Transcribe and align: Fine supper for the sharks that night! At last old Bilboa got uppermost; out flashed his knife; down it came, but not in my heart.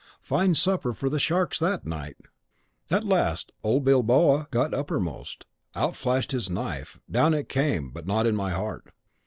Fine 0.23 0.55
supper 0.55 0.93
for 0.93 1.11
the 1.11 1.19
sharks 1.19 1.59
that 1.59 1.85
night! 1.85 2.17
At 2.89 3.03
last 3.03 3.51
old 3.61 3.83
Bilboa 3.85 4.47
got 4.49 4.73
uppermost; 4.73 5.45
out 5.75 5.95
flashed 5.95 6.31
his 6.31 6.49
knife; 6.49 6.99
down 7.07 7.35
it 7.35 7.47
came, 7.49 7.91
but 7.91 8.07
not 8.07 8.25
in 8.25 8.35
my 8.35 8.49
heart. 8.49 8.93